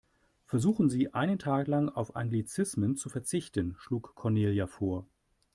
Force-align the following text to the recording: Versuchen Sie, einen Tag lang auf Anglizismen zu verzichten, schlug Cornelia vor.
Versuchen 0.47 0.89
Sie, 0.89 1.13
einen 1.13 1.37
Tag 1.37 1.67
lang 1.67 1.87
auf 1.87 2.15
Anglizismen 2.15 2.95
zu 2.95 3.07
verzichten, 3.07 3.75
schlug 3.77 4.15
Cornelia 4.15 4.65
vor. 4.65 5.05